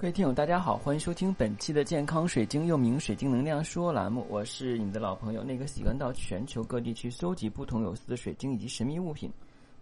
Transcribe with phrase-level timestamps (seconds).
[0.00, 4.24] 各位听友，大家好，欢迎收听本期的健康水晶，又名水晶能量说栏目。
[4.30, 9.30] 我是你的老朋友，那个喜欢到全球各地去搜集不同有色的水晶以及神秘物品，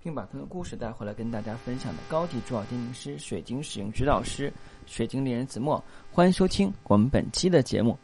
[0.03, 4.53] 并把他们的故事带回来跟大家分享的高级珠宝鉴定师、水晶使用指导师、
[4.87, 5.81] 水晶猎人子墨。
[6.11, 7.97] 欢迎收听我们本期的节目。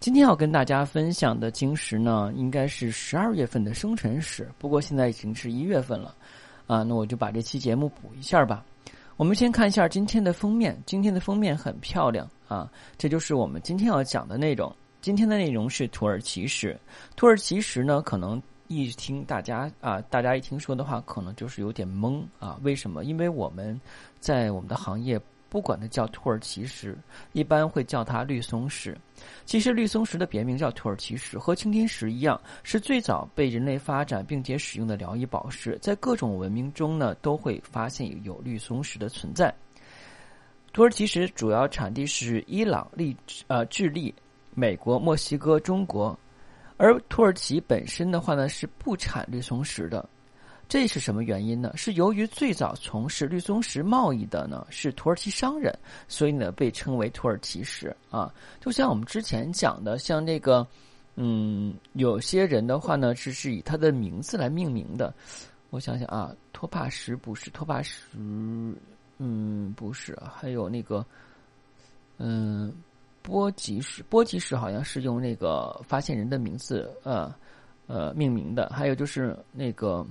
[0.00, 6.16] 今天要跟大家分享的晶石呢，应该是十二月份的生辰石，不过现在已经是一月份了，
[6.66, 8.64] 啊，那我就把这期节目补一下吧。
[9.16, 14.74] 我们先看一下今天的封面，今天的封面很漂亮啊，这就是我们今天要讲的内容。
[15.00, 16.76] 今天的内容是土耳其史，
[17.14, 22.58] 土耳其史呢，可能一听大家啊，大家一听说的话，可能就是有点懵啊。
[22.62, 23.04] 为什么？
[23.04, 23.80] 因为我们
[24.18, 25.20] 在我们的行业。
[25.54, 26.98] 不管它叫土耳其石，
[27.30, 28.98] 一般会叫它绿松石。
[29.44, 35.78] 其实绿松石的别名叫土耳其石，和青金石一样，是最早被人类发展并且使用的疗愈宝石。
[35.80, 39.54] 在各种文明中呢，都会发现有绿松石的存在。
[40.72, 43.16] 土耳其石主要产地是伊朗、利
[43.46, 44.12] 呃智利、
[44.56, 46.18] 美国、墨西哥、中国，
[46.78, 50.04] 而土耳其本身的话呢是不产绿松石的。
[50.66, 51.70] 这是什么原因呢？
[51.76, 55.72] 是由于最早从事绿松石贸易的呢是土耳其商人，
[56.08, 58.32] 所以呢被称为土耳其石啊。
[58.60, 60.66] 就像我们之前讲的，像那个，
[61.16, 65.14] 嗯，有些人的话呢是是以他的名字来命名的。
[65.70, 68.00] 我想想啊，托帕石不是托帕石，
[69.18, 71.04] 嗯，不是，还有那个，
[72.16, 72.72] 嗯，
[73.22, 77.32] 波吉石，波吉石好像是用那个发现人的名字呃
[77.86, 78.68] 呃命名的。
[78.70, 80.04] 还有就是那个。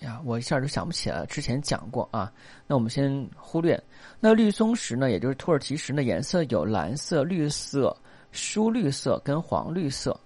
[0.00, 1.26] 呀，我一下就想不起来了。
[1.26, 2.32] 之前讲过啊，
[2.66, 3.80] 那我们先忽略。
[4.18, 7.96] 那绿松石呢，也就是土耳其石呢颜色有蓝色、绿色、
[8.32, 10.18] 疏绿色跟黄绿色。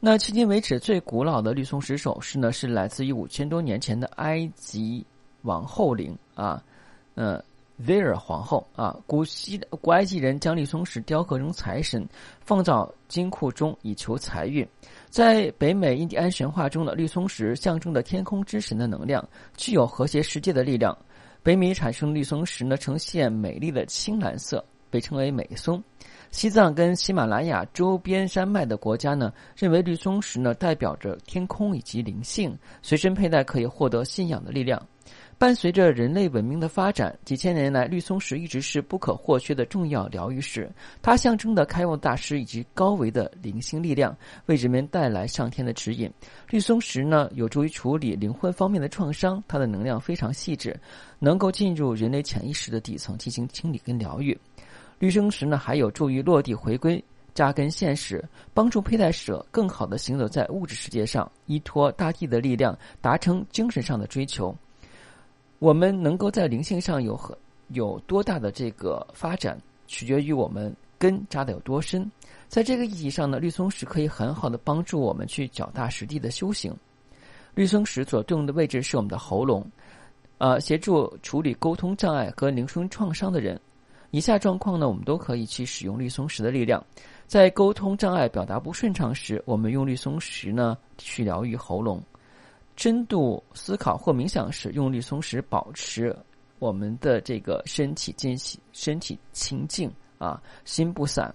[0.00, 5.04] 那迄今为止最古老的绿松石首饰呢，是来自于五千多年前的埃及
[5.42, 6.62] 王后陵啊，
[7.14, 7.42] 嗯。
[7.86, 12.06] 威尔皇后啊，古希古埃及人将绿松石雕刻成财神，
[12.40, 14.66] 放到金库中以求财运。
[15.08, 20.96] 在北美印第安神话中的绿松石象征着天空之神的能量，具有和谐世界的力量。
[21.42, 25.82] 北美产生绿松石呢，呈现美丽的青蓝色，被称为美松。
[26.30, 34.84] 西藏跟喜马拉雅周边山脉的国家呢，认为绿松石呢代表着天空以及灵性，随身佩戴可以获得信仰的力量。
[35.38, 40.68] 伴随着人类文明的发展，几千年来，绿松石一直是不可或缺的重要疗愈石。
[41.00, 44.16] 它象征的开悟大师以及高维的灵性力量，
[44.46, 46.12] 为人们带来上天的指引。
[46.50, 50.76] 绿松石呢，有助于处理灵魂方面的创伤，它的能量非常细致，
[51.20, 54.36] 能够进入人类潜意识的底层进行清理跟疗愈。
[54.98, 64.52] 绿松石呢，还有助于落地回归、扎根现实，帮助佩戴者更好的行走在物质世界上，依托大地的力量，达成精神上的追求。
[65.58, 67.36] 我们能够在灵性上有很
[67.68, 72.10] 有多大的这个发展，取决于我们根扎的有多深。
[72.46, 76.74] 在这个意义上呢，绿松石可以很好的帮助我们去脚踏实地的修行。
[77.54, 79.66] 绿松石所对应的位置是我们的喉咙，
[80.38, 83.60] 呃，协助处理沟通障碍和灵魂创伤的人。
[84.10, 86.82] 以下状况呢，我们都可以去使用绿松石的力量。
[87.26, 92.00] 在沟通障碍、表达不顺畅时，我们用绿松石呢去疗愈喉咙。
[92.78, 96.16] 深度思考或冥想时，用绿松石保持
[96.60, 101.34] 我们的这个身体间隙、身体清静啊，心不散。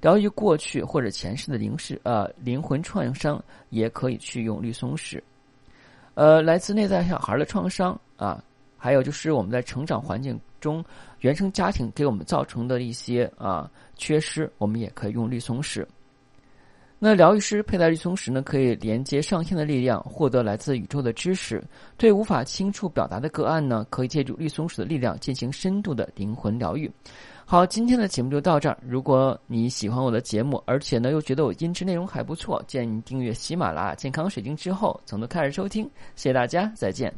[0.00, 5.20] 疗愈过去或者前世的灵视呃灵魂创伤，也可以去用绿松石。
[6.14, 8.40] 呃，来自内在小孩的创伤啊，
[8.76, 10.82] 还有就是我们在成长环境中
[11.22, 15.84] 原生家庭给我们造成的一些啊缺失，我们也可以用绿松石。
[16.98, 21.62] 那疗愈师佩戴绿松石呢，可以连接上天的力量，获得来自宇宙的知识。
[21.98, 26.90] 对无法清楚表达的个案呢，可以借助绿松石的力量进行深度的灵魂疗愈。
[27.44, 28.78] 好，今天的节目就到这儿。
[28.86, 35.84] 如果你喜欢我的节目，而且呢又觉得我音质内容还不错，建议你订阅喜马拉雅健康水晶之后，从头开始收听。
[36.16, 37.12] 谢谢大家，再见。